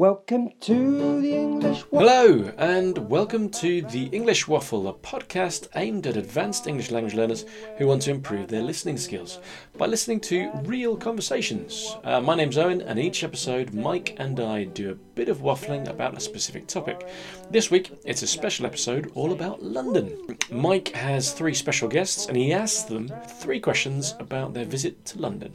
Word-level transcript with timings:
Welcome 0.00 0.48
to 0.60 1.20
the 1.20 1.34
English 1.34 1.84
Waffle. 1.90 2.08
Hello, 2.08 2.52
and 2.56 2.96
welcome 3.10 3.50
to 3.50 3.82
the 3.82 4.04
English 4.04 4.48
Waffle, 4.48 4.88
a 4.88 4.94
podcast 4.94 5.68
aimed 5.74 6.06
at 6.06 6.16
advanced 6.16 6.66
English 6.66 6.90
language 6.90 7.12
learners 7.12 7.44
who 7.76 7.86
want 7.86 8.00
to 8.02 8.10
improve 8.10 8.48
their 8.48 8.62
listening 8.62 8.96
skills 8.96 9.40
by 9.76 9.84
listening 9.84 10.18
to 10.20 10.50
real 10.64 10.96
conversations. 10.96 11.98
Uh, 12.02 12.18
my 12.18 12.34
name's 12.34 12.56
Owen, 12.56 12.80
and 12.80 12.98
each 12.98 13.22
episode, 13.22 13.74
Mike 13.74 14.16
and 14.18 14.40
I 14.40 14.64
do 14.64 14.90
a 14.90 14.94
bit 14.94 15.28
of 15.28 15.42
waffling 15.42 15.86
about 15.86 16.16
a 16.16 16.20
specific 16.20 16.66
topic. 16.66 17.06
This 17.50 17.70
week, 17.70 17.92
it's 18.06 18.22
a 18.22 18.26
special 18.26 18.64
episode 18.64 19.12
all 19.14 19.32
about 19.32 19.62
London. 19.62 20.38
Mike 20.50 20.94
has 20.94 21.34
three 21.34 21.52
special 21.52 21.90
guests, 21.90 22.24
and 22.24 22.38
he 22.38 22.54
asks 22.54 22.84
them 22.84 23.12
three 23.26 23.60
questions 23.60 24.14
about 24.18 24.54
their 24.54 24.64
visit 24.64 25.04
to 25.04 25.18
London. 25.18 25.52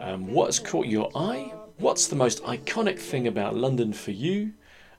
Um, 0.00 0.32
what 0.32 0.46
has 0.46 0.58
caught 0.58 0.86
your 0.86 1.10
eye? 1.14 1.52
What's 1.78 2.06
the 2.06 2.16
most 2.16 2.42
iconic 2.44 2.98
thing 2.98 3.26
about 3.26 3.54
London 3.54 3.92
for 3.92 4.10
you? 4.10 4.54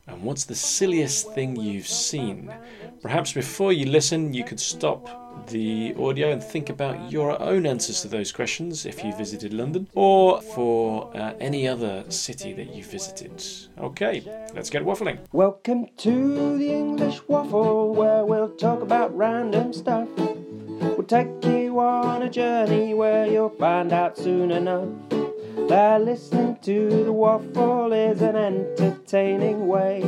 And 0.05 0.21
what's 0.21 0.45
the 0.45 0.53
silliest 0.53 1.33
thing 1.33 1.55
you've 1.55 1.87
seen? 1.87 2.53
Perhaps 3.01 3.33
before 3.33 3.73
you 3.73 3.87
listen, 3.87 4.31
you 4.31 4.43
could 4.43 4.59
stop 4.59 5.47
the 5.49 5.95
audio 5.99 6.31
and 6.31 6.43
think 6.43 6.69
about 6.69 7.11
your 7.11 7.41
own 7.41 7.65
answers 7.65 8.01
to 8.01 8.07
those 8.07 8.31
questions 8.31 8.85
if 8.85 9.03
you 9.03 9.11
visited 9.15 9.53
London 9.53 9.87
or 9.95 10.39
for 10.39 11.09
uh, 11.17 11.33
any 11.39 11.67
other 11.67 12.03
city 12.09 12.53
that 12.53 12.75
you 12.75 12.83
visited. 12.83 13.43
Okay, 13.79 14.21
let's 14.53 14.69
get 14.69 14.83
waffling. 14.83 15.17
Welcome 15.31 15.87
to 15.97 16.59
the 16.59 16.71
English 16.71 17.21
Waffle, 17.27 17.95
where 17.95 18.23
we'll 18.23 18.55
talk 18.55 18.83
about 18.83 19.17
random 19.17 19.73
stuff. 19.73 20.07
We'll 20.15 21.07
take 21.07 21.43
you 21.43 21.79
on 21.79 22.21
a 22.21 22.29
journey 22.29 22.93
where 22.93 23.25
you'll 23.25 23.49
find 23.49 23.91
out 23.91 24.15
soon 24.15 24.51
enough 24.51 25.16
that 25.67 26.01
listening 26.01 26.55
to 26.61 27.03
the 27.03 27.11
waffle 27.11 27.91
is 27.91 28.21
an 28.21 28.37
entertaining 28.37 29.67
way 29.67 30.01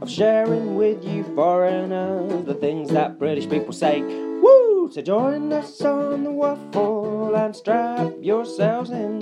of 0.00 0.08
sharing 0.08 0.76
with 0.76 1.04
you 1.04 1.24
foreigners 1.34 2.46
the 2.46 2.54
things 2.54 2.88
that 2.88 3.18
British 3.18 3.50
people 3.50 3.74
say. 3.74 4.00
Woo! 4.00 4.88
So 4.90 5.02
join 5.02 5.52
us 5.52 5.82
on 5.82 6.24
the 6.24 6.30
waffle 6.30 7.36
and 7.36 7.54
strap 7.54 8.14
yourselves 8.22 8.88
in 8.88 9.20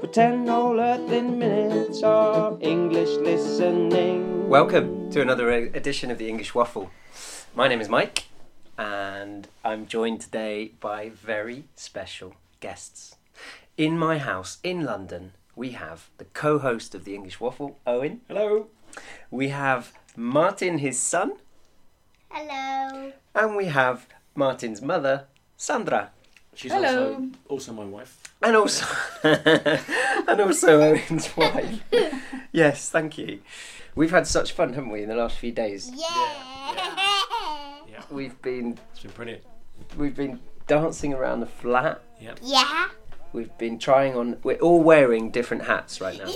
for 0.00 0.08
10 0.08 0.48
whole 0.48 0.80
earthing 0.80 1.38
minutes 1.38 2.02
of 2.02 2.60
English 2.60 3.10
listening. 3.18 4.48
Welcome 4.48 5.08
to 5.12 5.20
another 5.20 5.52
edition 5.52 6.10
of 6.10 6.18
the 6.18 6.28
English 6.28 6.52
Waffle. 6.52 6.90
My 7.54 7.68
name 7.68 7.80
is 7.80 7.88
Mike, 7.88 8.24
and 8.76 9.46
I'm 9.64 9.86
joined 9.86 10.20
today 10.20 10.72
by 10.80 11.10
very 11.10 11.66
special 11.76 12.34
guests. 12.58 13.14
In 13.80 13.96
my 13.98 14.18
house 14.18 14.58
in 14.62 14.84
London, 14.84 15.32
we 15.56 15.70
have 15.70 16.10
the 16.18 16.26
co 16.26 16.58
host 16.58 16.94
of 16.94 17.06
the 17.06 17.14
English 17.14 17.40
Waffle, 17.40 17.78
Owen. 17.86 18.20
Hello. 18.28 18.66
We 19.30 19.48
have 19.48 19.94
Martin, 20.14 20.76
his 20.80 20.98
son, 20.98 21.32
Hello. 22.28 23.10
and 23.34 23.56
we 23.56 23.64
have 23.68 24.06
Martin's 24.34 24.82
mother, 24.82 25.28
Sandra. 25.56 26.10
She's 26.52 26.72
Hello. 26.72 27.14
also 27.14 27.28
also 27.48 27.72
my 27.72 27.84
wife. 27.86 28.18
And 28.42 28.54
also, 28.54 28.84
and 29.22 30.40
also 30.42 30.82
Owen's 30.82 31.34
wife. 31.34 31.80
Yes, 32.52 32.90
thank 32.90 33.16
you. 33.16 33.40
We've 33.94 34.10
had 34.10 34.26
such 34.26 34.52
fun, 34.52 34.74
haven't 34.74 34.90
we, 34.90 35.02
in 35.04 35.08
the 35.08 35.14
last 35.16 35.38
few 35.38 35.52
days? 35.52 35.90
Yeah. 35.94 36.06
Yeah, 37.88 38.02
We've 38.10 38.42
been 38.42 38.78
it's 38.92 39.00
been 39.00 39.12
brilliant. 39.12 39.44
we've 39.96 40.14
been 40.14 40.38
dancing 40.66 41.14
around 41.14 41.40
the 41.40 41.46
flat. 41.46 42.02
Yeah. 42.20 42.34
We've 43.32 43.56
been 43.58 43.78
trying 43.78 44.16
on. 44.16 44.38
We're 44.42 44.56
all 44.58 44.82
wearing 44.82 45.30
different 45.30 45.64
hats 45.64 46.00
right 46.00 46.18
now. 46.18 46.26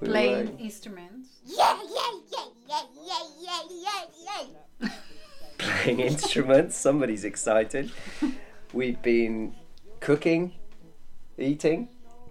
We're 0.00 0.08
playing 0.08 0.32
wearing- 0.32 0.58
instruments. 0.58 1.28
Yeah, 1.44 1.78
yeah, 1.82 2.10
yeah, 2.32 2.44
yeah, 2.68 2.82
yeah, 3.06 3.22
yeah, 3.40 3.62
yeah, 4.24 4.44
yeah. 4.80 4.88
playing 5.58 6.00
instruments. 6.00 6.76
Somebody's 6.76 7.24
excited. 7.24 7.90
We've 8.72 9.00
been 9.02 9.54
cooking, 10.00 10.52
eating, 11.38 11.88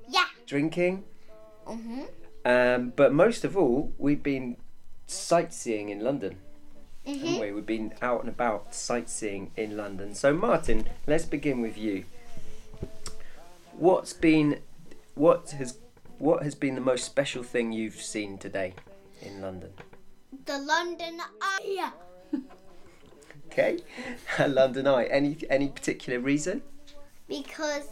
Yeah. 0.09 0.25
drinking, 0.45 1.03
Mhm. 1.67 2.07
um, 2.45 2.93
but 2.95 3.13
most 3.13 3.43
of 3.45 3.55
all, 3.55 3.93
we've 3.99 4.23
been 4.23 4.57
sightseeing 5.07 5.89
in 5.89 5.99
London. 6.01 6.37
haven't 7.05 7.39
we? 7.39 7.51
We've 7.51 7.65
been 7.65 7.93
out 8.01 8.19
and 8.21 8.29
about 8.29 8.73
sightseeing 8.75 9.51
in 9.55 9.77
London. 9.77 10.13
So, 10.15 10.33
Martin, 10.33 10.87
let's 11.07 11.25
begin 11.25 11.61
with 11.61 11.77
you. 11.77 12.05
What's 13.73 14.13
been, 14.13 14.61
what 15.15 15.51
has, 15.51 15.79
what 16.17 16.43
has 16.43 16.55
been 16.55 16.75
the 16.75 16.81
most 16.81 17.05
special 17.05 17.43
thing 17.43 17.71
you've 17.71 18.01
seen 18.01 18.37
today 18.37 18.73
in 19.21 19.41
London? 19.41 19.71
The 20.45 20.57
London 20.59 21.19
Eye. 21.41 21.91
Okay, 23.47 23.79
London 24.47 24.87
Eye. 24.87 25.05
Any 25.05 25.37
any 25.49 25.67
particular 25.67 26.19
reason? 26.19 26.61
Because 27.27 27.87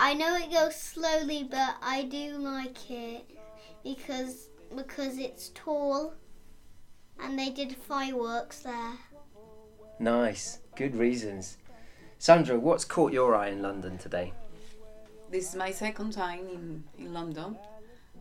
I 0.00 0.14
know 0.14 0.36
it 0.36 0.50
goes 0.50 0.74
slowly, 0.74 1.46
but 1.50 1.76
I 1.82 2.04
do 2.04 2.38
like 2.38 2.90
it 2.90 3.24
because 3.84 4.48
because 4.74 5.18
it's 5.18 5.50
tall, 5.54 6.14
and 7.20 7.38
they 7.38 7.50
did 7.50 7.76
fireworks 7.76 8.60
there. 8.60 8.94
Nice, 9.98 10.60
good 10.76 10.96
reasons. 10.96 11.58
Sandra, 12.18 12.58
what's 12.58 12.84
caught 12.86 13.12
your 13.12 13.34
eye 13.34 13.48
in 13.48 13.60
London 13.60 13.98
today? 13.98 14.32
This 15.32 15.48
is 15.48 15.54
my 15.56 15.70
second 15.70 16.12
time 16.12 16.40
in, 16.52 16.84
in 16.98 17.14
London, 17.14 17.56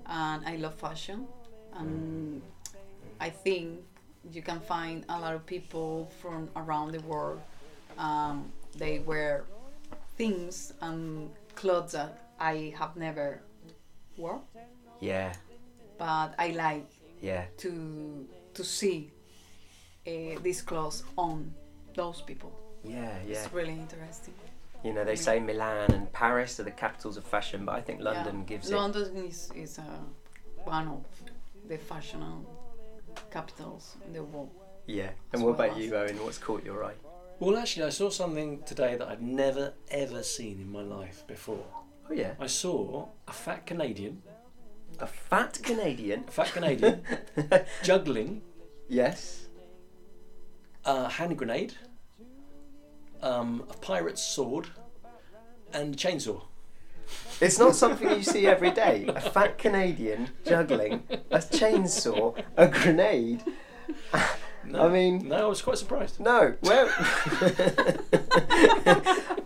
and 0.05 0.45
I 0.47 0.55
love 0.55 0.75
fashion. 0.75 1.27
And 1.73 2.41
I 3.19 3.29
think 3.29 3.81
you 4.31 4.41
can 4.41 4.61
find 4.61 5.03
a 5.09 5.19
lot 5.19 5.35
of 5.35 5.45
people 5.45 6.09
from 6.21 6.49
around 6.55 6.93
the 6.93 7.01
world. 7.01 7.41
Um, 7.97 8.53
they 8.77 8.99
wear 8.99 9.43
things 10.15 10.73
and 10.79 11.29
clothes 11.55 11.91
that 11.91 12.17
I 12.39 12.73
have 12.79 12.95
never 12.95 13.41
worn, 14.17 14.39
Yeah, 15.01 15.33
but 15.97 16.33
I 16.39 16.51
like 16.51 16.87
yeah, 17.21 17.43
to 17.57 18.25
to 18.53 18.63
see 18.63 19.11
uh, 20.07 20.39
these 20.41 20.61
clothes 20.61 21.03
on 21.17 21.53
those 21.93 22.21
people. 22.21 22.53
yeah, 22.85 23.17
yeah. 23.27 23.43
It's 23.43 23.53
really 23.53 23.73
interesting. 23.73 24.33
You 24.83 24.93
know, 24.93 25.03
they 25.03 25.15
say 25.15 25.39
Milan 25.39 25.91
and 25.91 26.11
Paris 26.11 26.59
are 26.59 26.63
the 26.63 26.71
capitals 26.71 27.15
of 27.17 27.23
fashion, 27.23 27.65
but 27.65 27.75
I 27.75 27.81
think 27.81 28.01
London 28.01 28.39
Yeah. 28.39 28.45
gives 28.45 28.69
it. 28.71 28.75
London 28.75 29.15
is, 29.27 29.51
is 29.55 29.77
uh, 29.79 29.83
one 30.63 30.87
of 30.87 31.05
the 31.67 31.77
fashion 31.77 32.23
capitals 33.29 33.95
in 34.07 34.13
the 34.13 34.23
world. 34.23 34.49
Yeah. 34.87 35.11
And 35.33 35.43
what 35.43 35.57
well 35.57 35.67
about 35.67 35.77
you, 35.79 35.95
Owen? 35.95 36.17
What's 36.23 36.37
caught 36.39 36.63
your 36.65 36.83
eye? 36.83 36.95
Well, 37.39 37.57
actually, 37.57 37.85
I 37.85 37.89
saw 37.89 38.09
something 38.09 38.61
today 38.63 38.95
that 38.97 39.07
I'd 39.07 39.21
never 39.21 39.73
ever 39.89 40.23
seen 40.23 40.59
in 40.59 40.71
my 40.71 40.81
life 40.81 41.23
before. 41.27 41.63
Oh 42.09 42.13
yeah, 42.13 42.33
I 42.39 42.47
saw 42.47 43.07
a 43.27 43.31
fat 43.33 43.65
Canadian, 43.65 44.21
a 44.99 45.07
fat 45.07 45.59
Canadian. 45.63 46.25
a 46.27 46.31
fat 46.31 46.51
Canadian 46.53 47.01
juggling 47.83 48.41
yes. 48.89 49.47
a 50.85 51.07
hand 51.09 51.37
grenade, 51.37 51.73
um, 53.21 53.63
a 53.69 53.73
pirate's 53.73 54.21
sword, 54.21 54.67
and 55.73 55.93
a 55.93 55.97
chainsaw. 55.97 56.43
It's 57.39 57.57
not 57.57 57.75
something 57.75 58.09
you 58.09 58.23
see 58.23 58.45
every 58.45 58.71
day. 58.71 59.05
A 59.07 59.19
fat 59.19 59.57
Canadian 59.57 60.29
juggling 60.45 61.03
a 61.31 61.39
chainsaw, 61.39 62.41
a 62.55 62.67
grenade. 62.67 63.43
No, 64.63 64.87
I 64.87 64.89
mean, 64.89 65.27
no, 65.27 65.35
I 65.35 65.47
was 65.47 65.61
quite 65.61 65.79
surprised. 65.79 66.19
No, 66.19 66.55
well, 66.61 66.87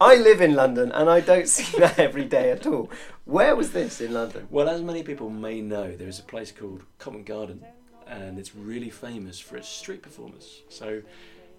I 0.02 0.18
live 0.22 0.42
in 0.42 0.56
London 0.56 0.92
and 0.92 1.10
I 1.10 1.22
don't 1.22 1.48
see 1.48 1.80
that 1.80 1.98
every 1.98 2.26
day 2.26 2.52
at 2.52 2.68
all. 2.68 2.90
Where 3.24 3.56
was 3.56 3.72
this 3.72 4.02
in 4.02 4.14
London? 4.14 4.48
Well, 4.50 4.68
as 4.68 4.82
many 4.82 5.04
people 5.04 5.30
may 5.30 5.62
know, 5.62 5.96
there 5.96 6.10
is 6.10 6.20
a 6.20 6.24
place 6.24 6.52
called 6.52 6.84
Covent 7.00 7.26
Garden, 7.26 7.66
and 8.08 8.38
it's 8.38 8.56
really 8.56 8.90
famous 8.90 9.40
for 9.40 9.56
its 9.56 9.70
street 9.70 10.02
performers. 10.02 10.64
So, 10.70 11.02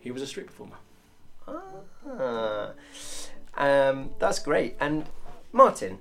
he 0.01 0.11
was 0.11 0.23
a 0.23 0.27
street 0.27 0.47
performer. 0.47 0.77
Ah, 1.49 2.73
um, 3.57 4.11
that's 4.19 4.39
great. 4.39 4.77
And 4.81 5.07
Martin, 5.53 5.99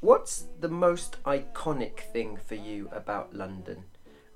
what's 0.00 0.44
the 0.60 0.68
most 0.68 1.22
iconic 1.24 2.00
thing 2.12 2.36
for 2.36 2.54
you 2.54 2.88
about 2.92 3.34
London? 3.34 3.84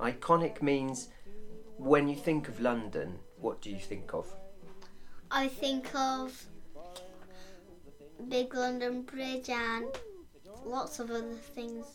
Iconic 0.01 0.63
means 0.63 1.09
when 1.77 2.09
you 2.09 2.17
think 2.17 2.49
of 2.49 2.61
London, 2.61 3.19
what 3.39 3.61
do 3.61 3.71
you 3.71 3.79
think 3.79 4.13
of? 4.15 4.27
I 5.31 5.49
think 5.49 5.95
of 5.95 6.47
Big 8.29 8.55
London 8.55 9.03
Bridge 9.03 9.49
and 9.49 9.87
lots 10.65 10.99
of 10.99 11.11
other 11.11 11.35
things. 11.55 11.87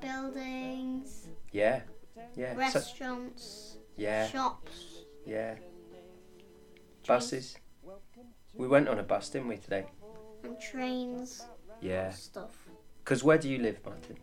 Buildings, 0.00 1.28
Yeah, 1.52 1.80
yeah, 2.36 2.54
restaurants, 2.54 3.78
yeah, 3.96 4.28
shops. 4.28 5.04
yeah. 5.24 5.54
Buses. 7.06 7.56
We 8.54 8.68
went 8.68 8.88
on 8.88 8.98
a 8.98 9.02
bus, 9.02 9.28
didn't 9.28 9.48
we 9.48 9.56
today? 9.56 9.86
and 10.44 10.60
trains 10.60 11.46
Yeah, 11.80 12.10
stuff. 12.10 12.54
Because 13.02 13.24
where 13.24 13.38
do 13.38 13.48
you 13.48 13.58
live, 13.58 13.78
Martin? 13.84 14.18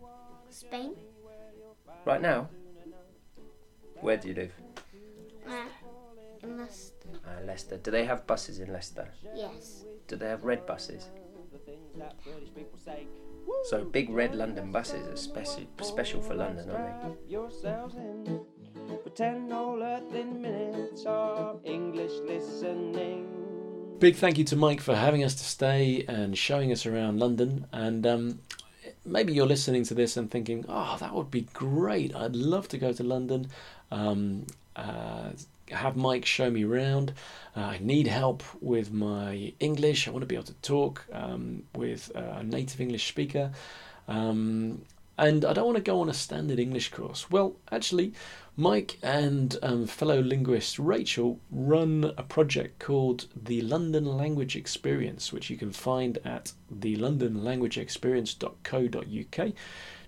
Spain. 0.50 0.96
Right 2.06 2.22
now? 2.22 2.50
Where 4.02 4.18
do 4.18 4.28
you 4.30 4.36
live? 4.36 4.54
Uh, 5.48 5.66
in 6.44 6.58
Leicester. 6.58 7.08
Uh, 7.26 7.46
Leicester. 7.46 7.78
Do 7.78 7.92
they 7.92 8.06
have 8.06 8.26
buses 8.28 8.60
in 8.60 8.72
Leicester? 8.72 9.08
Yes. 9.36 9.86
Do 10.08 10.16
they 10.16 10.28
have 10.28 10.44
red 10.44 10.66
buses? 10.66 11.10
So 13.66 13.84
big 13.84 14.10
red 14.10 14.34
London 14.34 14.72
buses 14.72 15.08
are 15.08 15.16
special 15.16 15.64
special 15.82 16.22
for 16.22 16.34
London, 16.36 16.70
aren't 16.72 17.18
Strap 17.52 17.92
10 19.16 19.52
whole 19.52 19.84
earthling 19.84 20.42
minutes 20.42 21.04
of 21.06 21.60
English 21.66 22.14
listening. 22.26 23.28
Big 24.00 24.16
thank 24.16 24.38
you 24.38 24.44
to 24.46 24.56
Mike 24.56 24.82
for 24.82 24.96
having 24.96 25.24
us 25.24 25.36
to 25.36 25.44
stay 25.44 26.06
and 26.08 26.38
showing 26.38 26.72
us 26.72 26.86
around 26.86 27.20
London. 27.20 27.68
And 27.74 28.08
um, 28.08 28.40
maybe 29.06 29.34
you're 29.34 29.46
listening 29.46 29.84
to 29.86 29.94
this 29.94 30.16
and 30.16 30.32
thinking, 30.32 30.66
oh, 30.70 30.98
that 31.00 31.14
would 31.14 31.30
be 31.30 31.42
great. 31.54 32.16
I'd 32.16 32.36
love 32.36 32.68
to 32.70 32.78
go 32.78 32.94
to 32.94 33.04
London. 33.04 33.50
Um, 33.92 34.48
uh, 34.76 35.32
have 35.70 35.96
Mike 35.98 36.26
show 36.26 36.50
me 36.50 36.64
around. 36.64 37.14
Uh, 37.56 37.62
I 37.62 37.80
need 37.82 38.08
help 38.08 38.44
with 38.62 38.92
my 38.92 39.54
English. 39.60 40.08
I 40.08 40.12
want 40.12 40.22
to 40.22 40.28
be 40.28 40.36
able 40.36 40.46
to 40.46 40.54
talk 40.62 41.06
um, 41.12 41.64
with 41.76 42.12
a 42.16 42.44
native 42.44 42.80
English 42.80 43.08
speaker. 43.08 43.52
Um, 44.08 44.82
and 45.18 45.46
I 45.46 45.54
don't 45.54 45.66
want 45.66 45.78
to 45.78 45.84
go 45.84 46.02
on 46.02 46.10
a 46.10 46.14
standard 46.14 46.60
English 46.60 46.92
course. 46.92 47.30
Well, 47.30 47.56
actually, 47.72 48.14
Mike 48.58 48.98
and 49.02 49.58
um, 49.62 49.88
fellow 49.88 50.22
linguist 50.22 50.78
Rachel 50.78 51.40
run 51.50 52.12
a 52.18 52.24
project 52.24 52.80
called 52.80 53.28
the 53.36 53.62
London 53.62 54.06
Language 54.06 54.56
Experience, 54.56 55.32
which 55.32 55.50
you 55.50 55.58
can 55.58 55.72
find 55.72 56.20
at 56.26 56.52
thelondonlanguageexperience.co.uk. 56.74 59.54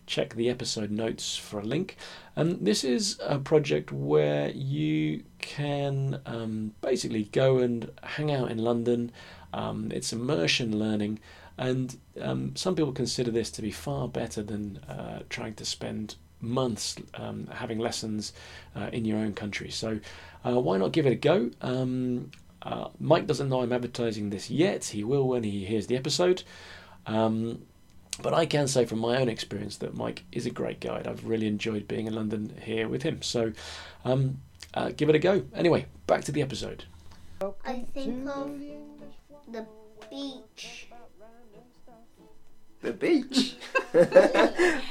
Check 0.06 0.36
the 0.36 0.50
episode 0.50 0.92
notes 0.92 1.38
for 1.38 1.62
a 1.62 1.64
link. 1.64 1.96
And 2.36 2.66
this 2.66 2.84
is 2.84 3.18
a 3.24 3.40
project 3.40 3.94
where 3.94 4.50
you 4.50 5.24
can 5.40 6.20
um, 6.26 6.74
basically 6.82 7.24
go 7.26 7.60
and 7.60 7.90
hang 8.04 8.30
out 8.30 8.52
in 8.52 8.58
London. 8.58 9.14
Um, 9.54 9.90
it's 9.94 10.12
immersion 10.12 10.78
learning, 10.78 11.20
and 11.58 11.98
um, 12.22 12.56
some 12.56 12.76
people 12.76 12.92
consider 12.92 13.32
this 13.32 13.52
to 13.52 13.62
be 13.62 13.72
far 13.72 14.08
better 14.08 14.42
than 14.42 14.78
uh, 14.90 15.24
trying 15.30 15.54
to 15.56 15.66
spend 15.66 16.16
months 16.42 16.96
um, 17.16 17.48
having 17.52 17.80
lessons 17.80 18.34
uh, 18.76 18.90
in 18.92 19.06
your 19.06 19.18
own 19.18 19.34
country. 19.34 19.70
So, 19.70 20.00
uh, 20.46 20.60
why 20.60 20.78
not 20.78 20.92
give 20.92 21.06
it 21.06 21.14
a 21.14 21.16
go? 21.16 21.52
Um, 21.62 22.32
uh, 22.62 22.90
Mike 23.00 23.28
doesn't 23.28 23.50
know 23.50 23.62
I'm 23.62 23.74
advertising 23.74 24.30
this 24.30 24.50
yet. 24.50 24.86
He 24.86 25.04
will 25.04 25.28
when 25.28 25.44
he 25.44 25.66
hears 25.66 25.88
the 25.88 25.96
episode. 25.96 26.44
Um, 27.06 27.64
but 28.22 28.34
I 28.34 28.46
can 28.46 28.68
say 28.68 28.86
from 28.86 29.00
my 29.00 29.18
own 29.18 29.28
experience 29.28 29.78
that 29.78 29.96
Mike 29.96 30.24
is 30.32 30.46
a 30.46 30.52
great 30.52 30.80
guide. 30.80 31.08
I've 31.08 31.26
really 31.26 31.48
enjoyed 31.48 31.88
being 31.88 32.08
in 32.08 32.14
London 32.14 32.54
here 32.62 32.88
with 32.88 33.04
him. 33.04 33.22
So, 33.22 33.54
um, 34.06 34.40
uh, 34.74 34.92
give 34.96 35.10
it 35.10 35.16
a 35.16 35.20
go. 35.20 35.44
Anyway, 35.56 35.88
back 36.08 36.24
to 36.26 36.32
the 36.32 36.42
episode. 36.42 36.86
I 37.66 37.86
think 37.94 38.28
of 38.30 38.60
the 39.52 39.66
beach. 40.10 40.88
The 42.83 42.94
beach. 42.94 43.56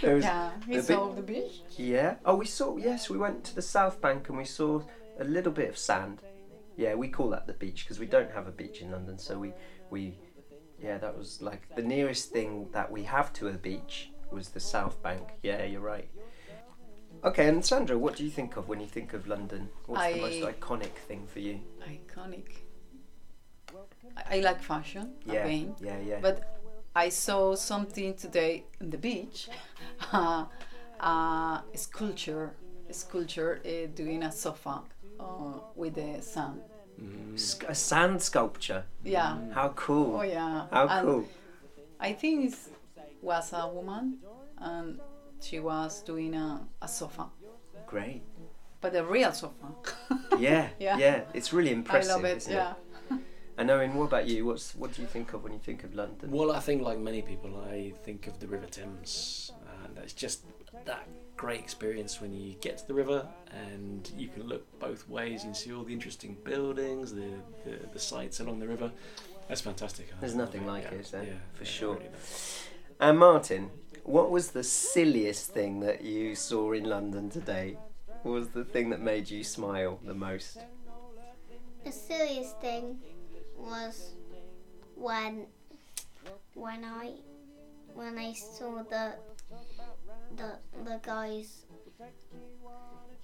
Yeah, 0.02 0.50
we 0.68 0.76
the 0.76 0.82
saw 0.82 1.12
the 1.12 1.22
beach. 1.22 1.60
yeah. 1.76 2.16
Oh, 2.24 2.34
we 2.36 2.46
saw. 2.46 2.76
Yes, 2.76 3.08
we 3.10 3.18
went 3.18 3.44
to 3.44 3.54
the 3.54 3.62
South 3.62 4.00
Bank 4.00 4.28
and 4.28 4.38
we 4.38 4.44
saw 4.44 4.82
a 5.20 5.24
little 5.24 5.52
bit 5.52 5.68
of 5.68 5.76
sand. 5.78 6.22
Yeah, 6.76 6.94
we 6.94 7.08
call 7.08 7.28
that 7.30 7.46
the 7.46 7.52
beach 7.52 7.84
because 7.84 7.98
we 8.00 8.06
don't 8.06 8.30
have 8.32 8.46
a 8.48 8.50
beach 8.50 8.80
in 8.80 8.90
London. 8.90 9.18
So 9.18 9.38
we 9.38 9.52
we 9.90 10.14
yeah, 10.82 10.98
that 10.98 11.16
was 11.16 11.40
like 11.42 11.62
the 11.76 11.82
nearest 11.82 12.30
thing 12.32 12.68
that 12.72 12.90
we 12.90 13.02
have 13.04 13.32
to 13.34 13.48
a 13.48 13.52
beach 13.52 14.10
was 14.30 14.48
the 14.48 14.60
South 14.60 15.00
Bank. 15.02 15.22
Yeah, 15.42 15.64
you're 15.64 15.80
right. 15.80 16.08
Okay, 17.24 17.46
and 17.48 17.64
Sandra, 17.64 17.96
what 17.98 18.16
do 18.16 18.24
you 18.24 18.30
think 18.30 18.56
of 18.56 18.68
when 18.68 18.80
you 18.80 18.86
think 18.86 19.12
of 19.12 19.26
London? 19.28 19.68
What's 19.86 20.14
the 20.14 20.20
most 20.20 20.42
iconic 20.42 20.94
thing 21.06 21.26
for 21.26 21.38
you? 21.40 21.60
Iconic. 21.86 22.48
I, 24.16 24.36
I 24.38 24.40
like 24.40 24.62
fashion 24.62 25.12
Yeah, 25.24 25.44
again, 25.44 25.74
yeah, 25.80 25.98
yeah. 26.00 26.18
but 26.20 26.61
I 26.94 27.08
saw 27.08 27.54
something 27.54 28.14
today 28.14 28.64
on 28.80 28.90
the 28.90 28.98
beach. 28.98 29.48
uh, 30.12 30.44
uh, 31.00 31.60
sculpture, 31.74 32.52
sculpture 32.90 33.60
uh, 33.64 33.86
doing 33.94 34.22
a 34.22 34.32
sofa 34.32 34.82
uh, 35.18 35.24
with 35.74 35.94
the 35.94 36.20
sand. 36.20 36.60
Sc- 37.34 37.64
a 37.68 37.74
sand 37.74 38.20
sculpture. 38.22 38.84
Yeah. 39.02 39.38
How 39.52 39.68
cool! 39.70 40.16
Oh 40.18 40.22
yeah. 40.22 40.66
How 40.70 40.86
And 40.88 41.06
cool! 41.06 41.28
I 41.98 42.12
think 42.12 42.52
it 42.52 42.58
was 43.22 43.52
a 43.52 43.66
woman, 43.66 44.18
and 44.58 45.00
she 45.40 45.58
was 45.58 46.02
doing 46.02 46.34
a, 46.34 46.60
a 46.80 46.86
sofa, 46.86 47.26
Great. 47.86 48.22
but 48.80 48.94
a 48.94 49.02
real 49.04 49.32
sofa. 49.32 49.66
Yeah, 50.38 50.68
yeah, 50.78 50.96
Yeah. 50.98 51.20
It's 51.34 51.52
really 51.52 51.72
impressive. 51.72 52.10
I 52.10 52.14
love 52.14 52.24
it. 52.24 52.46
Yeah. 52.48 52.74
And 53.62 53.70
Owen, 53.70 53.94
what 53.94 54.06
about 54.06 54.26
you? 54.26 54.44
What's 54.44 54.74
what 54.74 54.92
do 54.92 55.02
you 55.02 55.06
think 55.06 55.34
of 55.34 55.44
when 55.44 55.52
you 55.52 55.60
think 55.60 55.84
of 55.84 55.94
London? 55.94 56.32
Well, 56.32 56.50
I 56.50 56.58
think, 56.58 56.82
like 56.82 56.98
many 56.98 57.22
people, 57.22 57.64
I 57.70 57.92
think 58.02 58.26
of 58.26 58.40
the 58.40 58.48
River 58.48 58.66
Thames, 58.66 59.52
and 59.84 59.96
it's 59.98 60.12
just 60.12 60.42
that 60.84 61.06
great 61.36 61.60
experience 61.60 62.20
when 62.20 62.32
you 62.32 62.54
get 62.54 62.78
to 62.78 62.88
the 62.88 62.94
river 62.94 63.24
and 63.52 64.10
you 64.16 64.26
can 64.26 64.48
look 64.48 64.66
both 64.80 65.08
ways. 65.08 65.44
You 65.44 65.50
can 65.50 65.54
see 65.54 65.72
all 65.72 65.84
the 65.84 65.92
interesting 65.92 66.36
buildings, 66.42 67.14
the 67.14 67.34
the, 67.64 67.78
the 67.92 68.00
sights 68.00 68.40
along 68.40 68.58
the 68.58 68.66
river. 68.66 68.90
That's 69.46 69.60
fantastic. 69.60 70.08
I 70.12 70.18
There's 70.18 70.34
nothing 70.34 70.66
like 70.66 70.86
it, 70.86 70.94
is 70.94 71.12
there? 71.12 71.22
Yeah, 71.22 71.32
For 71.54 71.62
yeah, 71.62 71.70
sure. 71.70 71.94
really 71.94 72.08
nice. 72.08 72.66
And 72.98 73.16
Martin, 73.16 73.70
what 74.02 74.32
was 74.32 74.50
the 74.50 74.64
silliest 74.64 75.52
thing 75.52 75.78
that 75.86 76.02
you 76.02 76.34
saw 76.34 76.72
in 76.72 76.82
London 76.82 77.30
today? 77.30 77.78
What 78.24 78.32
was 78.32 78.48
the 78.48 78.64
thing 78.64 78.90
that 78.90 79.00
made 79.00 79.30
you 79.30 79.44
smile 79.44 80.00
the 80.02 80.14
most? 80.14 80.58
The 81.84 81.92
silliest 81.92 82.60
thing 82.60 82.98
was 83.62 84.14
when 84.96 85.46
when 86.54 86.84
I 86.84 87.12
when 87.94 88.18
I 88.18 88.32
saw 88.32 88.82
the 88.82 89.14
the 90.36 90.58
the 90.84 91.00
guys 91.02 91.66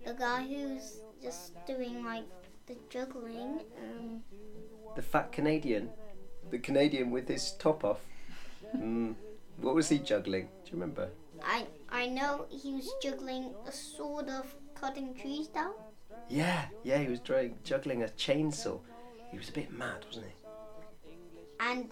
the 0.06 0.14
guy 0.14 0.46
who's 0.46 1.00
just 1.22 1.54
doing 1.66 2.04
like 2.04 2.24
the 2.66 2.76
juggling 2.90 3.60
um 3.82 4.22
The 4.96 5.02
fat 5.02 5.30
Canadian, 5.32 5.90
the 6.50 6.58
Canadian 6.58 7.10
with 7.10 7.28
his 7.28 7.52
top 7.52 7.84
off. 7.84 8.00
Mm. 8.76 9.14
What 9.60 9.74
was 9.74 9.88
he 9.88 9.98
juggling? 9.98 10.48
Do 10.64 10.70
you 10.70 10.72
remember? 10.80 11.08
I 11.42 11.66
I 11.88 12.06
know 12.06 12.46
he 12.50 12.74
was 12.74 12.90
juggling 13.02 13.54
a 13.66 13.72
sort 13.72 14.28
of 14.28 14.54
cutting 14.74 15.14
trees 15.14 15.48
down 15.48 15.74
Yeah, 16.28 16.66
yeah, 16.84 16.98
he 16.98 17.08
was 17.08 17.20
drawing, 17.20 17.56
juggling 17.64 18.02
a 18.02 18.06
chainsaw. 18.08 18.80
He 19.30 19.38
was 19.38 19.48
a 19.48 19.52
bit 19.52 19.72
mad, 19.72 20.04
wasn't 20.06 20.26
he? 20.26 20.32
and 21.60 21.90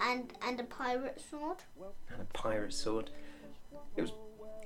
and 0.00 0.32
and 0.46 0.60
a 0.60 0.64
pirate 0.64 1.20
sword 1.30 1.58
And 2.10 2.20
a 2.20 2.24
pirate 2.32 2.72
sword. 2.72 3.10
It 3.96 4.02
was 4.02 4.12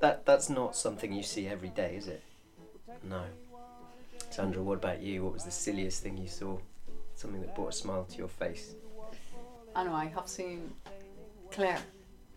that. 0.00 0.24
That's 0.26 0.48
not 0.50 0.76
something 0.76 1.12
you 1.12 1.22
see 1.22 1.48
every 1.48 1.70
day, 1.70 1.96
is 1.96 2.08
it? 2.08 2.22
No. 3.02 3.22
Sandra, 4.30 4.62
what 4.62 4.74
about 4.78 5.00
you? 5.00 5.24
What 5.24 5.34
was 5.34 5.44
the 5.44 5.50
silliest 5.50 6.02
thing 6.02 6.16
you 6.16 6.28
saw? 6.28 6.58
Something 7.14 7.40
that 7.40 7.54
brought 7.54 7.68
a 7.68 7.72
smile 7.72 8.04
to 8.04 8.16
your 8.16 8.28
face. 8.28 8.74
I 9.76 9.84
know 9.84 9.92
I 9.92 10.06
have 10.06 10.28
seen 10.28 10.72
Claire, 11.50 11.80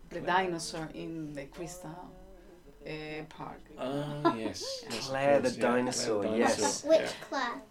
the 0.09 0.21
dinosaur 0.21 0.89
in 0.93 1.33
the 1.33 1.45
Crystal 1.45 1.89
uh, 2.85 2.91
Park. 3.29 3.61
Oh 3.77 4.35
yes, 4.37 4.83
yes, 4.83 4.99
of 4.99 5.05
Claire 5.05 5.39
the 5.39 5.49
course, 5.49 5.57
yeah, 5.57 5.61
dinosaur, 5.61 6.21
Claire 6.21 6.31
the 6.33 6.37
yes. 6.37 6.57
dinosaur, 6.57 6.89
which 6.89 6.99
yeah. 7.01 7.27
Claire 7.29 7.61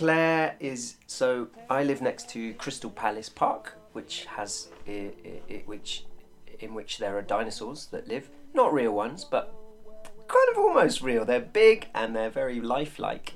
Claire 0.00 0.56
is 0.60 0.96
so. 1.06 1.48
I 1.68 1.84
live 1.84 2.00
next 2.00 2.30
to 2.30 2.54
Crystal 2.54 2.88
Palace 2.88 3.28
Park, 3.28 3.76
which 3.92 4.24
has 4.24 4.68
i 4.88 5.12
i 5.26 5.52
i 5.52 5.62
which 5.66 6.06
in 6.58 6.72
which 6.72 6.96
there 6.96 7.18
are 7.18 7.22
dinosaurs 7.36 7.84
that 7.92 8.08
live, 8.08 8.30
not 8.54 8.72
real 8.72 8.92
ones, 8.92 9.26
but 9.26 9.52
kind 10.26 10.48
of 10.52 10.56
almost 10.56 11.02
real. 11.02 11.26
They're 11.26 11.38
big 11.38 11.88
and 11.94 12.16
they're 12.16 12.30
very 12.30 12.62
lifelike. 12.62 13.34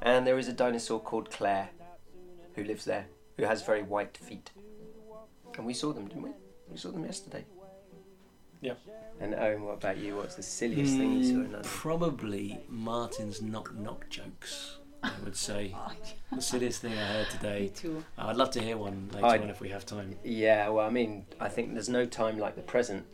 And 0.00 0.26
there 0.26 0.38
is 0.38 0.48
a 0.48 0.54
dinosaur 0.54 1.00
called 1.00 1.30
Claire, 1.30 1.68
who 2.54 2.64
lives 2.64 2.86
there, 2.86 3.04
who 3.36 3.44
has 3.44 3.62
very 3.62 3.82
white 3.82 4.16
feet. 4.16 4.52
And 5.58 5.66
we 5.66 5.74
saw 5.74 5.92
them, 5.92 6.08
didn't 6.08 6.22
we? 6.22 6.30
We 6.70 6.78
saw 6.78 6.92
them 6.92 7.04
yesterday. 7.04 7.44
Yeah. 8.62 8.76
And 9.20 9.34
Owen, 9.34 9.64
what 9.64 9.74
about 9.74 9.98
you? 9.98 10.16
What's 10.16 10.36
the 10.36 10.42
silliest 10.42 10.96
thing 10.96 11.18
you 11.18 11.24
saw 11.24 11.32
in 11.32 11.48
Mm, 11.48 11.52
London? 11.52 11.62
Probably 11.64 12.60
Martin's 12.70 13.42
knock 13.42 13.74
knock 13.74 14.08
jokes. 14.08 14.78
I 15.02 15.10
would 15.24 15.36
say 15.36 15.74
the 16.32 16.40
silliest 16.42 16.82
thing 16.82 16.92
I 16.92 17.04
heard 17.04 17.26
Me 17.26 17.32
today. 17.32 17.68
too. 17.74 18.04
I'd 18.18 18.36
love 18.36 18.50
to 18.52 18.60
hear 18.60 18.76
one 18.76 19.08
later 19.14 19.26
I'd- 19.26 19.44
on 19.44 19.50
if 19.50 19.60
we 19.60 19.68
have 19.70 19.86
time. 19.86 20.16
Yeah, 20.24 20.68
well, 20.68 20.86
I 20.86 20.90
mean, 20.90 21.24
I 21.40 21.48
think 21.48 21.72
there's 21.72 21.88
no 21.88 22.04
time 22.04 22.38
like 22.38 22.54
the 22.56 22.62
present. 22.62 23.06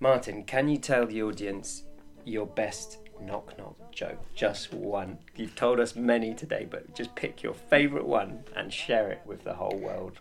Martin, 0.00 0.44
can 0.44 0.68
you 0.68 0.78
tell 0.78 1.06
the 1.06 1.22
audience 1.22 1.84
your 2.24 2.46
best 2.46 2.98
knock 3.20 3.56
knock 3.58 3.76
joke? 3.92 4.18
Just 4.34 4.72
one. 4.72 5.18
You've 5.36 5.54
told 5.56 5.80
us 5.80 5.94
many 5.96 6.34
today, 6.34 6.66
but 6.70 6.94
just 6.94 7.14
pick 7.14 7.42
your 7.42 7.54
favourite 7.54 8.06
one 8.06 8.44
and 8.56 8.72
share 8.72 9.10
it 9.10 9.22
with 9.26 9.44
the 9.44 9.54
whole 9.54 9.76
world. 9.78 10.20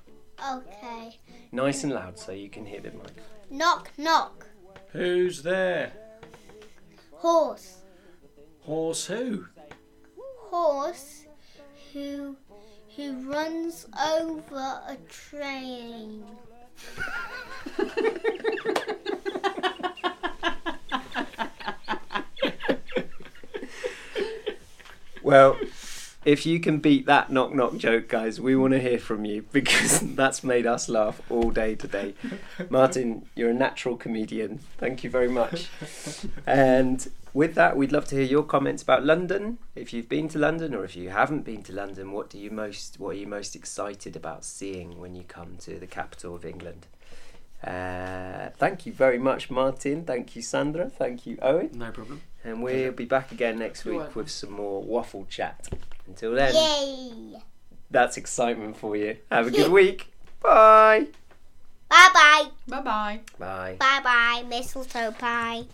Okay. 0.52 1.20
Nice 1.52 1.84
and 1.84 1.94
loud 1.94 2.18
so 2.18 2.32
you 2.32 2.50
can 2.50 2.66
hear 2.66 2.80
the 2.82 2.92
mic. 2.92 3.12
Knock, 3.50 3.92
knock. 3.98 4.48
Who's 4.94 5.44
there? 5.44 5.94
Horse. 7.12 7.78
Horse 8.62 9.06
who? 9.06 9.46
Runs 13.32 13.88
over 13.98 14.82
a 14.88 14.98
train. 15.10 16.24
Well, 25.24 25.58
if 26.26 26.46
you 26.46 26.60
can 26.60 26.80
beat 26.80 27.06
that 27.06 27.32
knock 27.32 27.54
knock 27.54 27.78
joke, 27.78 28.08
guys, 28.08 28.42
we 28.42 28.56
want 28.56 28.74
to 28.74 28.80
hear 28.80 29.00
from 29.00 29.24
you 29.24 29.46
because 29.52 30.00
that's 30.16 30.44
made 30.44 30.66
us 30.66 30.90
laugh 30.90 31.22
all 31.30 31.52
day 31.52 31.76
today. 31.76 32.16
Martin, 32.70 33.28
you're 33.36 33.52
a 33.52 33.54
natural 33.54 33.96
comedian. 33.96 34.60
Thank 34.78 35.04
you 35.04 35.10
very 35.10 35.30
much. 35.30 35.70
And 36.46 37.08
with 37.34 37.56
that, 37.56 37.78
we'd 37.78 37.92
love 37.92 38.06
to 38.10 38.16
hear 38.16 38.26
your 38.26 38.44
comments 38.44 38.84
about 38.84 39.04
London. 39.06 39.58
If 39.76 39.94
you've 39.94 40.10
been 40.10 40.28
to 40.30 40.40
London 40.40 40.74
or 40.74 40.84
if 40.84 40.96
you 40.96 41.10
haven't 41.10 41.44
been 41.44 41.64
to 41.64 41.74
London, 41.74 42.12
what 42.12 42.30
do 42.30 42.38
you 42.38 42.52
most 42.52 43.00
what 43.00 43.12
are 43.12 43.20
you 43.20 43.28
most 43.28 43.56
excited 43.56 44.16
about 44.16 44.44
seeing 44.44 45.00
when 45.00 45.16
you 45.16 45.24
come 45.24 45.58
to 45.62 45.80
the 45.80 45.88
capital 45.88 46.36
of 46.36 46.46
England? 46.46 46.88
Uh, 47.64 48.50
thank 48.58 48.86
you 48.86 48.92
very 48.94 49.20
much, 49.20 49.50
Martin. 49.52 50.04
Thank 50.04 50.36
you, 50.36 50.42
Sandra. 50.42 50.90
Thank 50.90 51.26
you, 51.28 51.38
Owen. 51.42 51.70
No 51.74 51.92
problem. 51.92 52.22
And 52.44 52.64
we'll 52.64 52.92
be 52.92 53.06
back 53.06 53.32
again 53.32 53.60
next 53.60 53.86
week 53.86 53.98
welcome. 53.98 54.14
with 54.16 54.32
some 54.32 54.52
more 54.52 54.82
waffle 54.82 55.28
chat. 55.30 55.70
Until 56.08 56.34
then, 56.34 56.56
Yay! 56.56 57.40
that's 57.92 58.18
excitement 58.18 58.76
for 58.78 58.96
you. 58.98 59.18
Have 59.32 59.48
a 59.48 59.52
good 59.60 59.72
week. 59.72 60.08
Bye. 60.42 61.06
Bye 61.88 62.10
bye. 62.14 62.46
Bye 62.68 62.82
bye. 62.82 63.20
Bye. 63.38 63.76
Bye 63.80 64.00
bye. 64.04 64.44
Mistletoe 64.50 65.12
pie. 65.12 65.66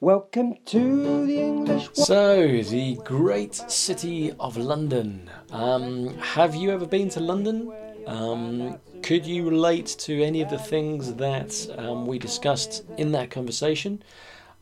Welcome 0.00 0.54
to 0.66 1.26
the 1.26 1.40
English 1.40 1.88
So, 1.92 2.46
the 2.62 3.00
great 3.04 3.56
city 3.56 4.30
of 4.38 4.56
London. 4.56 5.28
Um, 5.50 6.16
have 6.18 6.54
you 6.54 6.70
ever 6.70 6.86
been 6.86 7.08
to 7.08 7.20
London? 7.20 7.72
Um, 8.06 8.78
could 9.02 9.26
you 9.26 9.48
relate 9.48 9.96
to 9.98 10.22
any 10.22 10.40
of 10.40 10.50
the 10.50 10.58
things 10.58 11.14
that 11.14 11.68
um, 11.76 12.06
we 12.06 12.16
discussed 12.16 12.84
in 12.96 13.10
that 13.10 13.32
conversation? 13.32 14.00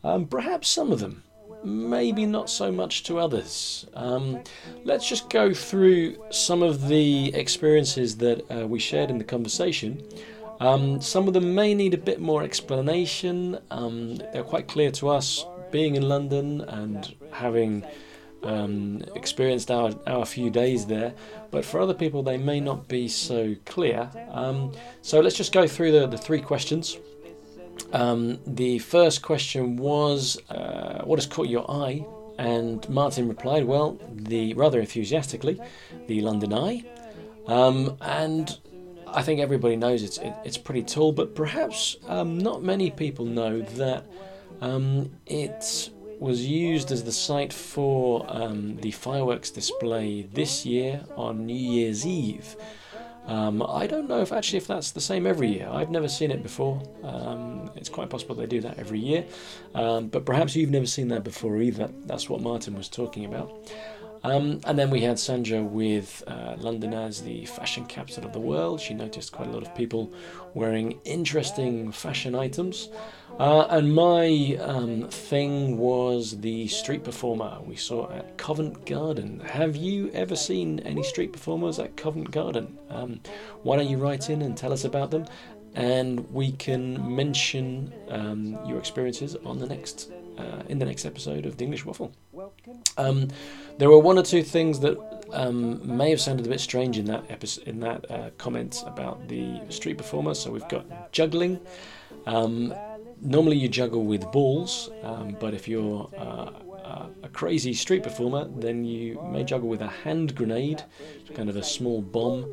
Um, 0.02 0.26
perhaps 0.26 0.68
some 0.68 0.90
of 0.90 1.00
them, 1.00 1.22
maybe 1.62 2.24
not 2.24 2.48
so 2.48 2.72
much 2.72 3.02
to 3.02 3.18
others. 3.18 3.86
Um, 3.92 4.42
let's 4.84 5.06
just 5.06 5.28
go 5.28 5.52
through 5.52 6.16
some 6.30 6.62
of 6.62 6.88
the 6.88 7.34
experiences 7.34 8.16
that 8.16 8.50
uh, 8.50 8.66
we 8.66 8.78
shared 8.78 9.10
in 9.10 9.18
the 9.18 9.24
conversation. 9.24 10.02
Um, 10.60 11.00
some 11.00 11.28
of 11.28 11.34
them 11.34 11.54
may 11.54 11.74
need 11.74 11.94
a 11.94 11.98
bit 11.98 12.20
more 12.20 12.42
explanation. 12.42 13.58
Um, 13.70 14.16
they're 14.16 14.42
quite 14.42 14.68
clear 14.68 14.90
to 14.92 15.08
us 15.08 15.44
being 15.70 15.96
in 15.96 16.08
London 16.08 16.62
and 16.62 17.14
having 17.32 17.84
um, 18.42 19.02
experienced 19.14 19.70
our, 19.70 19.92
our 20.06 20.24
few 20.24 20.50
days 20.50 20.86
there, 20.86 21.14
but 21.50 21.64
for 21.64 21.80
other 21.80 21.94
people 21.94 22.22
they 22.22 22.38
may 22.38 22.60
not 22.60 22.88
be 22.88 23.08
so 23.08 23.54
clear. 23.64 24.10
Um, 24.30 24.72
so 25.02 25.20
let's 25.20 25.36
just 25.36 25.52
go 25.52 25.66
through 25.66 25.92
the, 25.92 26.06
the 26.06 26.18
three 26.18 26.40
questions. 26.40 26.98
Um, 27.92 28.38
the 28.46 28.78
first 28.78 29.22
question 29.22 29.76
was, 29.76 30.38
uh, 30.50 31.02
What 31.04 31.18
has 31.18 31.26
caught 31.26 31.48
your 31.48 31.70
eye? 31.70 32.04
And 32.38 32.86
Martin 32.88 33.28
replied, 33.28 33.64
Well, 33.64 33.98
the 34.12 34.54
rather 34.54 34.80
enthusiastically, 34.80 35.60
the 36.06 36.20
London 36.20 36.52
Eye. 36.52 36.84
Um, 37.46 37.96
and 38.00 38.58
I 39.06 39.22
think 39.22 39.40
everybody 39.40 39.76
knows 39.76 40.02
it's 40.02 40.18
it, 40.18 40.34
it's 40.44 40.58
pretty 40.58 40.82
tall, 40.82 41.12
but 41.12 41.34
perhaps 41.34 41.96
um, 42.08 42.38
not 42.38 42.62
many 42.62 42.90
people 42.90 43.24
know 43.24 43.60
that 43.62 44.04
um, 44.60 45.10
it 45.26 45.90
was 46.18 46.44
used 46.46 46.90
as 46.92 47.04
the 47.04 47.12
site 47.12 47.52
for 47.52 48.24
um, 48.28 48.76
the 48.76 48.90
fireworks 48.90 49.50
display 49.50 50.22
this 50.22 50.64
year 50.64 51.04
on 51.16 51.46
New 51.46 51.54
Year's 51.54 52.06
Eve. 52.06 52.56
Um, 53.26 53.60
I 53.68 53.88
don't 53.88 54.08
know 54.08 54.20
if 54.20 54.32
actually 54.32 54.58
if 54.58 54.68
that's 54.68 54.92
the 54.92 55.00
same 55.00 55.26
every 55.26 55.48
year. 55.48 55.68
I've 55.70 55.90
never 55.90 56.08
seen 56.08 56.30
it 56.30 56.42
before. 56.42 56.80
Um, 57.02 57.70
it's 57.74 57.88
quite 57.88 58.08
possible 58.08 58.36
they 58.36 58.46
do 58.46 58.60
that 58.60 58.78
every 58.78 59.00
year, 59.00 59.24
um, 59.74 60.08
but 60.08 60.24
perhaps 60.24 60.54
you've 60.54 60.70
never 60.70 60.86
seen 60.86 61.08
that 61.08 61.24
before 61.24 61.60
either. 61.60 61.90
That's 62.04 62.28
what 62.28 62.40
Martin 62.40 62.74
was 62.74 62.88
talking 62.88 63.24
about. 63.24 63.68
Um, 64.26 64.60
and 64.66 64.76
then 64.76 64.90
we 64.90 65.02
had 65.02 65.20
Sandra 65.20 65.62
with 65.62 66.24
uh, 66.26 66.56
London 66.58 66.92
as 66.92 67.22
the 67.22 67.46
fashion 67.46 67.84
capital 67.84 68.24
of 68.24 68.32
the 68.32 68.40
world. 68.40 68.80
She 68.80 68.92
noticed 68.92 69.30
quite 69.30 69.46
a 69.46 69.52
lot 69.52 69.62
of 69.62 69.72
people 69.76 70.12
wearing 70.52 70.98
interesting 71.04 71.92
fashion 71.92 72.34
items. 72.34 72.88
Uh, 73.38 73.68
and 73.70 73.94
my 73.94 74.58
um, 74.60 75.08
thing 75.10 75.78
was 75.78 76.40
the 76.40 76.66
street 76.66 77.04
performer 77.04 77.60
we 77.64 77.76
saw 77.76 78.10
at 78.10 78.36
Covent 78.36 78.84
Garden. 78.84 79.38
Have 79.38 79.76
you 79.76 80.10
ever 80.12 80.34
seen 80.34 80.80
any 80.80 81.04
street 81.04 81.32
performers 81.32 81.78
at 81.78 81.96
Covent 81.96 82.32
Garden? 82.32 82.76
Um, 82.90 83.20
why 83.62 83.76
don't 83.76 83.88
you 83.88 83.98
write 83.98 84.28
in 84.28 84.42
and 84.42 84.56
tell 84.56 84.72
us 84.72 84.84
about 84.84 85.12
them? 85.12 85.26
And 85.74 86.28
we 86.32 86.50
can 86.50 87.14
mention 87.14 87.92
um, 88.08 88.58
your 88.66 88.78
experiences 88.78 89.36
on 89.44 89.60
the 89.60 89.66
next 89.66 90.10
uh, 90.38 90.62
in 90.68 90.78
the 90.78 90.84
next 90.84 91.04
episode 91.04 91.46
of 91.46 91.56
the 91.56 91.64
English 91.64 91.84
Waffle. 91.84 92.12
Um, 92.96 93.28
there 93.78 93.90
were 93.90 93.98
one 93.98 94.18
or 94.18 94.22
two 94.22 94.42
things 94.42 94.80
that 94.80 94.98
um, 95.32 95.96
may 95.96 96.10
have 96.10 96.20
sounded 96.20 96.46
a 96.46 96.48
bit 96.48 96.60
strange 96.60 96.98
in 96.98 97.06
that 97.06 97.24
episode, 97.30 97.66
in 97.66 97.80
that 97.80 98.10
uh, 98.10 98.30
comment 98.38 98.82
about 98.86 99.28
the 99.28 99.60
street 99.68 99.98
performer. 99.98 100.34
So 100.34 100.50
we've 100.50 100.68
got 100.68 101.12
juggling. 101.12 101.60
Um, 102.26 102.74
normally 103.20 103.56
you 103.56 103.68
juggle 103.68 104.04
with 104.04 104.30
balls, 104.32 104.90
um, 105.02 105.36
but 105.40 105.54
if 105.54 105.68
you're 105.68 106.10
uh, 106.18 106.50
uh, 106.84 107.06
a 107.22 107.28
crazy 107.28 107.74
street 107.74 108.02
performer, 108.02 108.48
then 108.56 108.84
you 108.84 109.20
may 109.30 109.44
juggle 109.44 109.68
with 109.68 109.80
a 109.80 109.88
hand 109.88 110.34
grenade, 110.34 110.82
kind 111.34 111.48
of 111.48 111.56
a 111.56 111.62
small 111.62 112.00
bomb, 112.00 112.52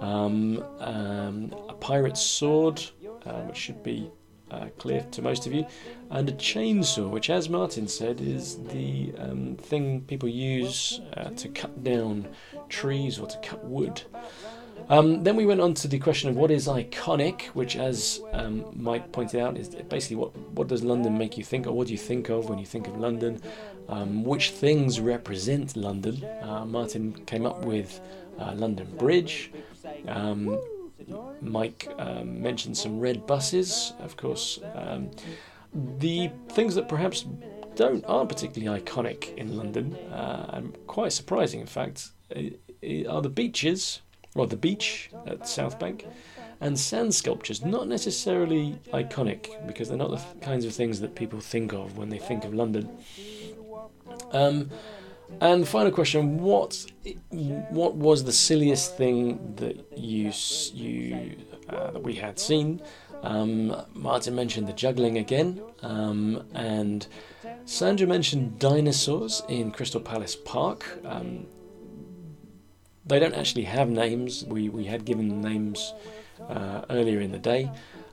um, 0.00 0.64
um, 0.78 1.54
a 1.68 1.74
pirate's 1.74 2.22
sword, 2.22 2.82
uh, 3.26 3.42
which 3.42 3.56
should 3.56 3.82
be 3.82 4.10
uh, 4.54 4.68
clear 4.78 5.02
to 5.12 5.22
most 5.22 5.46
of 5.46 5.52
you, 5.52 5.66
and 6.10 6.28
a 6.28 6.32
chainsaw, 6.32 7.08
which, 7.10 7.30
as 7.30 7.48
Martin 7.48 7.88
said, 7.88 8.20
is 8.20 8.58
the 8.68 9.12
um, 9.18 9.56
thing 9.56 10.02
people 10.02 10.28
use 10.28 11.00
uh, 11.16 11.30
to 11.30 11.48
cut 11.48 11.82
down 11.82 12.28
trees 12.68 13.18
or 13.18 13.26
to 13.26 13.38
cut 13.38 13.64
wood. 13.64 14.02
Um, 14.88 15.22
then 15.24 15.36
we 15.36 15.46
went 15.46 15.60
on 15.60 15.72
to 15.74 15.88
the 15.88 15.98
question 15.98 16.28
of 16.28 16.36
what 16.36 16.50
is 16.50 16.68
iconic, 16.68 17.46
which, 17.54 17.76
as 17.76 18.20
um, 18.32 18.64
Mike 18.74 19.12
pointed 19.12 19.40
out, 19.40 19.56
is 19.56 19.68
basically 19.68 20.16
what 20.16 20.36
what 20.56 20.68
does 20.68 20.82
London 20.82 21.16
make 21.16 21.38
you 21.38 21.44
think, 21.44 21.66
or 21.66 21.72
what 21.72 21.86
do 21.86 21.92
you 21.92 21.98
think 21.98 22.28
of 22.28 22.50
when 22.50 22.58
you 22.58 22.66
think 22.66 22.86
of 22.86 22.96
London? 22.98 23.40
Um, 23.88 24.24
which 24.24 24.50
things 24.50 25.00
represent 25.00 25.76
London? 25.76 26.24
Uh, 26.42 26.64
Martin 26.64 27.12
came 27.26 27.46
up 27.46 27.64
with 27.64 28.00
uh, 28.38 28.52
London 28.54 28.88
Bridge. 28.98 29.52
Mike 31.40 31.88
um, 31.98 32.40
mentioned 32.42 32.76
some 32.76 33.00
red 33.00 33.26
buses, 33.26 33.92
of 34.00 34.16
course. 34.16 34.60
Um, 34.74 35.10
the 35.98 36.30
things 36.50 36.74
that 36.76 36.88
perhaps 36.88 37.26
don't 37.74 38.04
aren't 38.06 38.28
particularly 38.28 38.80
iconic 38.80 39.34
in 39.36 39.56
London, 39.56 39.96
uh, 40.12 40.50
and 40.54 40.76
quite 40.86 41.12
surprising, 41.12 41.60
in 41.60 41.66
fact, 41.66 42.10
are 42.34 43.22
the 43.22 43.28
beaches, 43.28 44.00
or 44.34 44.46
the 44.46 44.56
beach 44.56 45.10
at 45.26 45.48
South 45.48 45.78
Bank, 45.78 46.06
and 46.60 46.78
sand 46.78 47.14
sculptures. 47.14 47.64
Not 47.64 47.88
necessarily 47.88 48.78
iconic 48.92 49.66
because 49.66 49.88
they're 49.88 49.98
not 49.98 50.10
the 50.10 50.22
kinds 50.40 50.64
of 50.64 50.72
things 50.72 51.00
that 51.00 51.14
people 51.14 51.40
think 51.40 51.72
of 51.72 51.98
when 51.98 52.08
they 52.10 52.18
think 52.18 52.44
of 52.44 52.54
London. 52.54 52.88
Um, 54.32 54.70
and 55.40 55.62
the 55.62 55.66
final 55.66 55.90
question: 55.90 56.38
What 56.38 56.86
what 57.70 57.94
was 57.94 58.24
the 58.24 58.32
silliest 58.32 58.96
thing 58.96 59.54
that 59.56 59.98
you 59.98 60.32
you 60.72 61.36
uh, 61.68 61.90
that 61.92 62.02
we 62.02 62.14
had 62.14 62.38
seen? 62.38 62.82
Um, 63.22 63.74
Martin 63.94 64.34
mentioned 64.34 64.68
the 64.68 64.72
juggling 64.72 65.16
again, 65.16 65.62
um, 65.82 66.44
and 66.54 67.06
Sandra 67.64 68.06
mentioned 68.06 68.58
dinosaurs 68.58 69.42
in 69.48 69.70
Crystal 69.70 70.00
Palace 70.00 70.36
Park. 70.36 70.84
Um, 71.04 71.46
they 73.06 73.18
don't 73.18 73.34
actually 73.34 73.64
have 73.64 73.88
names. 73.88 74.44
We 74.44 74.68
we 74.68 74.84
had 74.84 75.04
given 75.04 75.28
them 75.28 75.42
names 75.42 75.94
uh, 76.48 76.82
earlier 76.90 77.20
in 77.20 77.32
the 77.32 77.38
day. 77.38 77.70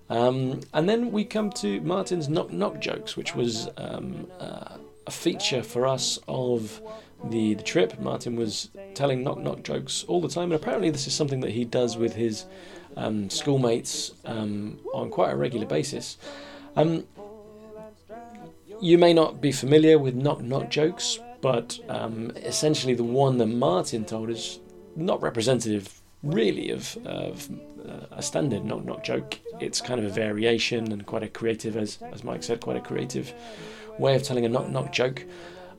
Um, 0.10 0.60
and 0.74 0.90
then 0.90 1.12
we 1.12 1.24
come 1.24 1.52
to 1.52 1.80
Martin's 1.82 2.28
knock 2.28 2.52
knock 2.52 2.80
jokes, 2.80 3.16
which 3.16 3.36
was 3.36 3.70
um, 3.78 4.28
uh, 4.40 4.78
a 5.08 5.12
feature 5.12 5.64
for 5.64 5.88
us 5.88 6.20
of 6.28 6.82
the, 7.26 7.54
the 7.56 7.64
trip. 7.64 8.00
Martin 8.00 8.36
was 8.36 8.70
telling 8.94 9.24
knock 9.24 9.40
knock 9.40 9.64
jokes 9.64 10.04
all 10.08 10.22
the 10.22 10.28
time, 10.28 10.52
and 10.52 10.54
apparently 10.54 10.90
this 10.90 11.08
is 11.08 11.14
something 11.14 11.42
that 11.42 11.52
he 11.52 11.66
does 11.66 11.98
with 11.98 12.16
his 12.16 12.46
um, 12.98 13.30
schoolmates 13.30 14.14
um, 14.26 14.80
on 14.94 15.10
quite 15.10 15.32
a 15.32 15.36
regular 15.36 15.66
basis. 15.66 16.18
Um, 16.76 17.06
you 18.82 18.98
may 18.98 19.14
not 19.14 19.42
be 19.42 19.52
familiar 19.52 20.00
with 20.00 20.16
knock 20.16 20.42
knock 20.42 20.70
jokes, 20.70 21.20
but 21.42 21.80
um, 21.90 22.32
essentially 22.38 22.94
the 22.94 23.04
one 23.04 23.38
that 23.38 23.48
Martin 23.48 24.06
told 24.06 24.30
is 24.30 24.60
not 24.96 25.22
representative 25.22 26.02
really 26.24 26.70
of, 26.70 26.98
of 27.06 27.50
uh, 27.88 28.06
a 28.12 28.22
standard 28.22 28.64
knock 28.66 28.86
knock 28.86 29.04
joke. 29.04 29.40
It's 29.60 29.82
kind 29.82 30.00
of 30.00 30.06
a 30.06 30.10
variation 30.10 30.92
and 30.92 31.06
quite 31.06 31.24
a 31.24 31.28
creative, 31.28 31.78
as, 31.78 32.00
as 32.12 32.24
Mike 32.24 32.44
said, 32.44 32.62
quite 32.62 32.78
a 32.78 32.82
creative 32.82 33.34
way 33.98 34.16
of 34.16 34.24
telling 34.24 34.46
a 34.46 34.50
knock 34.50 34.70
knock 34.70 34.92
joke. 34.92 35.24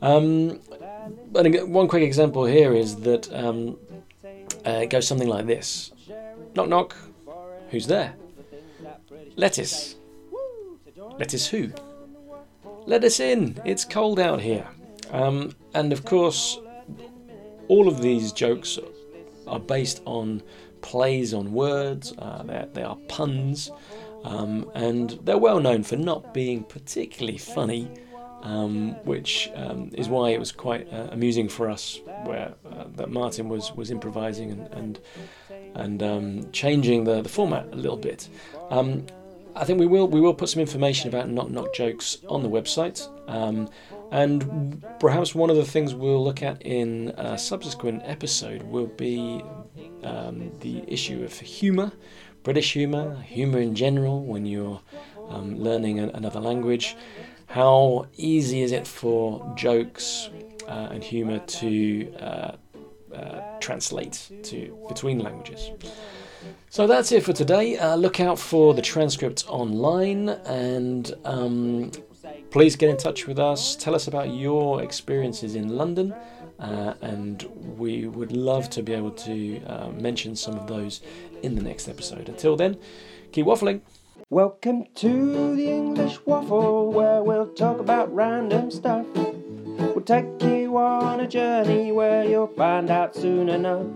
Um, 0.00 0.60
one 1.66 1.88
quick 1.88 2.02
example 2.02 2.44
here 2.44 2.72
is 2.74 2.96
that 2.96 3.32
um, 3.32 3.78
uh, 4.66 4.80
it 4.82 4.90
goes 4.90 5.06
something 5.06 5.28
like 5.28 5.46
this 5.46 5.92
Knock 6.54 6.68
knock, 6.68 6.96
who's 7.70 7.86
there? 7.86 8.14
Lettuce. 9.36 9.96
Lettuce 11.18 11.46
who? 11.48 11.70
Let 12.84 13.04
us 13.04 13.20
in, 13.20 13.58
it's 13.64 13.84
cold 13.84 14.18
out 14.18 14.40
here. 14.40 14.66
Um, 15.10 15.54
and 15.72 15.92
of 15.92 16.04
course, 16.04 16.58
all 17.68 17.88
of 17.88 18.02
these 18.02 18.32
jokes 18.32 18.78
are 19.46 19.60
based 19.60 20.02
on 20.04 20.42
plays 20.82 21.32
on 21.32 21.52
words, 21.52 22.12
uh, 22.18 22.42
they 22.74 22.82
are 22.82 22.96
puns, 23.08 23.70
um, 24.24 24.70
and 24.74 25.18
they're 25.22 25.38
well 25.38 25.60
known 25.60 25.82
for 25.82 25.96
not 25.96 26.34
being 26.34 26.64
particularly 26.64 27.38
funny. 27.38 27.88
Um, 28.42 28.96
which 29.04 29.48
um, 29.54 29.90
is 29.94 30.08
why 30.08 30.30
it 30.30 30.40
was 30.40 30.50
quite 30.50 30.92
uh, 30.92 31.08
amusing 31.12 31.48
for 31.48 31.70
us, 31.70 32.00
where 32.24 32.52
uh, 32.68 32.86
that 32.96 33.08
Martin 33.08 33.48
was 33.48 33.72
was 33.76 33.90
improvising 33.92 34.50
and 34.50 34.68
and, 34.72 35.00
and 35.74 36.02
um, 36.02 36.50
changing 36.50 37.04
the, 37.04 37.22
the 37.22 37.28
format 37.28 37.68
a 37.72 37.76
little 37.76 37.96
bit. 37.96 38.28
Um, 38.70 39.06
I 39.54 39.64
think 39.64 39.78
we 39.78 39.86
will 39.86 40.08
we 40.08 40.20
will 40.20 40.34
put 40.34 40.48
some 40.48 40.60
information 40.60 41.08
about 41.08 41.28
knock 41.28 41.50
knock 41.50 41.72
jokes 41.72 42.18
on 42.28 42.42
the 42.42 42.48
website. 42.48 43.08
Um, 43.28 43.68
and 44.10 44.84
perhaps 44.98 45.34
one 45.34 45.48
of 45.48 45.56
the 45.56 45.64
things 45.64 45.94
we'll 45.94 46.22
look 46.22 46.42
at 46.42 46.60
in 46.62 47.14
a 47.16 47.38
subsequent 47.38 48.02
episode 48.04 48.62
will 48.62 48.88
be 48.88 49.42
um, 50.02 50.50
the 50.60 50.84
issue 50.86 51.24
of 51.24 51.32
humour, 51.38 51.92
British 52.42 52.72
humour, 52.72 53.20
humour 53.22 53.60
in 53.60 53.74
general, 53.74 54.22
when 54.22 54.44
you're 54.46 54.80
learning 55.30 55.98
another 56.00 56.40
language. 56.40 56.96
How 57.52 58.06
easy 58.16 58.62
is 58.62 58.72
it 58.72 58.86
for 58.86 59.52
jokes 59.54 60.30
uh, 60.66 60.88
and 60.90 61.04
humour 61.04 61.38
to 61.38 62.14
uh, 62.14 62.52
uh, 63.14 63.40
translate 63.60 64.30
to 64.44 64.74
between 64.88 65.18
languages? 65.18 65.70
So 66.70 66.86
that's 66.86 67.12
it 67.12 67.22
for 67.22 67.34
today. 67.34 67.76
Uh, 67.76 67.96
look 67.96 68.20
out 68.20 68.38
for 68.38 68.72
the 68.72 68.80
transcript 68.80 69.44
online 69.48 70.30
and 70.46 71.12
um, 71.26 71.90
please 72.50 72.74
get 72.74 72.88
in 72.88 72.96
touch 72.96 73.26
with 73.26 73.38
us. 73.38 73.76
Tell 73.76 73.94
us 73.94 74.08
about 74.08 74.30
your 74.30 74.82
experiences 74.82 75.54
in 75.54 75.76
London. 75.76 76.14
Uh, 76.58 76.94
and 77.02 77.42
we 77.76 78.06
would 78.06 78.32
love 78.32 78.70
to 78.70 78.82
be 78.82 78.94
able 78.94 79.10
to 79.10 79.62
uh, 79.64 79.88
mention 79.90 80.34
some 80.34 80.54
of 80.54 80.66
those 80.68 81.02
in 81.42 81.54
the 81.54 81.62
next 81.62 81.86
episode. 81.86 82.30
Until 82.30 82.56
then, 82.56 82.78
keep 83.30 83.44
waffling. 83.44 83.82
Welcome 84.32 84.86
to 84.94 85.54
the 85.56 85.70
English 85.70 86.18
Waffle, 86.24 86.90
where 86.90 87.22
we'll 87.22 87.52
talk 87.52 87.80
about 87.80 88.14
random 88.14 88.70
stuff. 88.70 89.04
We'll 89.14 90.00
take 90.00 90.24
you 90.42 90.74
on 90.78 91.20
a 91.20 91.28
journey 91.28 91.92
where 91.92 92.24
you'll 92.24 92.46
find 92.46 92.88
out 92.88 93.14
soon 93.14 93.50
enough 93.50 93.88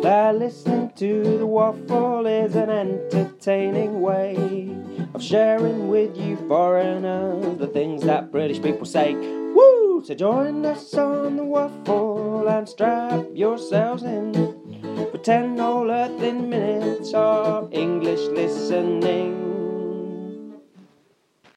that 0.00 0.38
listening 0.38 0.92
to 0.96 1.36
the 1.36 1.46
waffle 1.46 2.26
is 2.26 2.56
an 2.56 2.70
entertaining 2.70 4.00
way 4.00 4.74
of 5.12 5.22
sharing 5.22 5.88
with 5.88 6.16
you 6.16 6.38
foreigners 6.48 7.58
the 7.58 7.66
things 7.66 8.04
that 8.04 8.32
British 8.32 8.62
people 8.62 8.86
say. 8.86 9.12
Woo! 9.12 10.02
So 10.02 10.14
join 10.14 10.64
us 10.64 10.94
on 10.94 11.36
the 11.36 11.44
waffle 11.44 12.48
and 12.48 12.66
strap 12.66 13.26
yourselves 13.34 14.02
in 14.02 14.32
for 15.10 15.18
ten 15.18 15.58
whole 15.58 15.90
earthing 15.90 16.48
minutes 16.48 17.12
of 17.12 17.70
English 17.74 18.20
listening. 18.28 19.47